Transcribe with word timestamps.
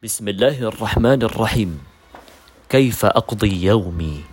بسم 0.00 0.28
الله 0.28 0.72
الرحمن 0.72 1.28
الرحيم 1.28 1.76
كيف 2.72 3.04
أقضي 3.04 3.68
يومي؟ 3.68 4.24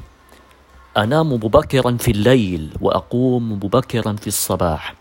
أنام 0.98 1.34
مبكرا 1.34 1.98
في 2.00 2.12
الليل 2.12 2.72
وأقوم 2.82 3.52
مبكرا 3.52 4.14
في 4.16 4.28
الصباح. 4.28 4.96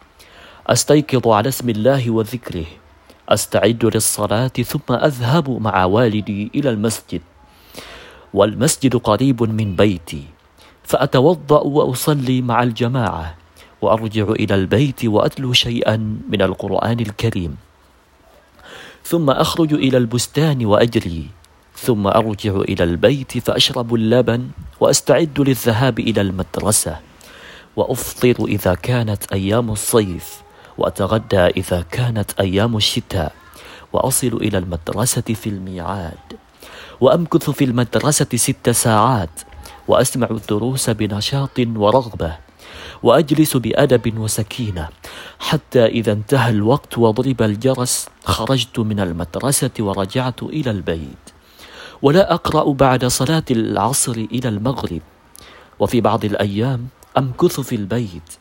أستيقظ 0.66 1.28
على 1.28 1.48
اسم 1.48 1.70
الله 1.70 2.10
وذكره. 2.10 2.66
أستعد 3.28 3.84
للصلاة 3.94 4.56
ثم 4.66 4.90
أذهب 4.90 5.46
مع 5.50 5.84
والدي 5.84 6.50
إلى 6.54 6.70
المسجد. 6.70 7.22
والمسجد 8.34 8.96
قريب 8.96 9.42
من 9.42 9.76
بيتي. 9.76 10.24
فأتوضأ 10.82 11.60
وأصلي 11.60 12.42
مع 12.42 12.62
الجماعة. 12.62 13.34
وأرجع 13.82 14.24
إلى 14.42 14.54
البيت 14.54 15.04
وأتلو 15.04 15.52
شيئا 15.52 15.96
من 16.28 16.42
القرآن 16.42 17.00
الكريم. 17.00 17.56
ثم 19.06 19.30
أخرج 19.30 19.72
إلى 19.74 19.96
البستان 19.96 20.66
وأجري. 20.66 21.26
ثم 21.78 22.06
أرجع 22.06 22.56
إلى 22.56 22.84
البيت 22.84 23.38
فأشرب 23.38 23.94
اللبن 23.94 24.48
وأستعد 24.80 25.40
للذهاب 25.40 25.98
إلى 25.98 26.20
المدرسة. 26.20 26.96
وأفطر 27.76 28.44
إذا 28.44 28.74
كانت 28.74 29.32
أيام 29.32 29.70
الصيف 29.70 30.42
وأتغدى 30.78 31.46
إذا 31.46 31.84
كانت 31.90 32.30
أيام 32.40 32.76
الشتاء. 32.76 33.32
وأصل 33.92 34.36
إلى 34.42 34.58
المدرسة 34.58 35.22
في 35.22 35.46
الميعاد. 35.46 36.26
وأمكث 37.00 37.50
في 37.50 37.64
المدرسة 37.64 38.28
ست 38.34 38.70
ساعات. 38.70 39.40
وأسمع 39.88 40.28
الدروس 40.30 40.90
بنشاط 40.90 41.58
ورغبة. 41.58 42.45
وأجلس 43.02 43.56
بأدب 43.56 44.18
وسكينة. 44.18 44.88
حتى 45.38 45.86
إذا 45.86 46.12
انتهى 46.12 46.50
الوقت 46.50 46.98
وضرب 46.98 47.42
الجرس 47.42 48.08
خرجت 48.24 48.78
من 48.78 49.00
المدرسة 49.00 49.70
ورجعت 49.80 50.42
إلى 50.42 50.70
البيت. 50.70 51.24
ولا 52.02 52.34
أقرأ 52.34 52.72
بعد 52.72 53.04
صلاة 53.04 53.44
العصر 53.50 54.12
إلى 54.12 54.48
المغرب. 54.48 55.02
وفي 55.78 56.00
بعض 56.00 56.24
الأيام 56.24 56.88
أمكث 57.18 57.60
في 57.60 57.74
البيت. 57.76 58.32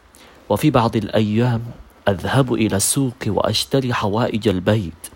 وفي 0.50 0.70
بعض 0.70 0.96
الأيام 0.96 1.62
أذهب 2.08 2.54
إلى 2.54 2.76
السوق 2.76 3.24
وأشتري 3.28 3.94
حوائج 3.94 4.48
البيت. 4.48 5.08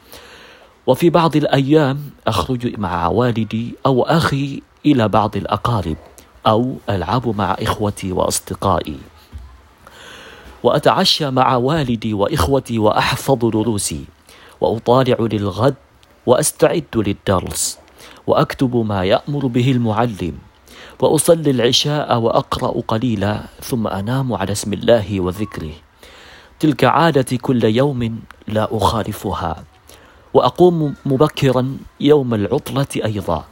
وفي 0.88 1.10
بعض 1.10 1.36
الأيام 1.36 2.10
أخرج 2.28 2.80
مع 2.80 3.08
والدي 3.08 3.76
أو 3.86 4.04
أخي 4.04 4.62
إلى 4.86 5.08
بعض 5.08 5.38
الأقارب 5.38 5.98
أو 6.48 6.78
ألعب 6.90 7.36
مع 7.38 7.52
إخوتي 7.52 8.12
وأصدقائي. 8.12 8.98
وأتعشى 10.64 11.32
مع 11.32 11.56
والدي 11.56 12.14
وإخوتي 12.14 12.80
وأحفظ 12.80 13.46
دروسي 13.46 14.06
وأطالع 14.62 15.18
للغد 15.20 15.76
وأستعد 16.26 16.84
للدرس 16.96 17.80
وأكتب 18.28 18.76
ما 18.76 19.04
يأمر 19.04 19.48
به 19.48 19.72
المعلم 19.72 20.38
وأصلي 21.00 21.52
العشاء 21.52 22.18
وأقرأ 22.18 22.82
قليلا 22.88 23.44
ثم 23.62 23.88
أنام 23.88 24.34
على 24.34 24.52
اسم 24.52 24.74
الله 24.74 25.20
وذكره. 25.22 25.72
تلك 26.60 26.84
عادتي 26.84 27.38
كل 27.38 27.64
يوم 27.64 28.20
لا 28.48 28.68
أخالفها 28.72 29.64
وأقوم 30.34 30.94
مبكرا 31.06 31.78
يوم 32.00 32.34
العطلة 32.34 32.88
أيضا 33.06 33.46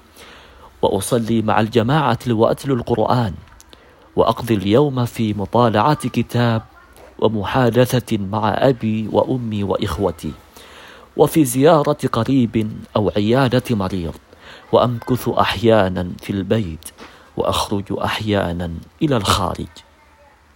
وأصلي 0.81 1.41
مع 1.41 1.59
الجماعة 1.59 2.19
وأتلو 2.27 2.75
القرآن 2.75 3.33
وأقضي 4.15 4.53
اليوم 4.53 5.05
في 5.05 5.33
مطالعة 5.33 6.09
كتاب 6.09 6.61
ومحادثة 7.19 8.17
مع 8.17 8.49
أبي 8.57 9.07
وأمي 9.11 9.63
وإخوتي. 9.63 10.31
وفي 11.17 11.45
زيارة 11.45 11.97
قريب 12.11 12.71
أو 12.95 13.11
عيادة 13.15 13.75
مريض 13.75 14.15
وأمكث 14.71 15.29
أحيانا 15.29 16.11
في 16.21 16.29
البيت 16.29 16.89
وأخرج 17.37 17.83
أحيانا 17.91 18.71
إلى 19.01 19.17
الخارج. 19.17 19.86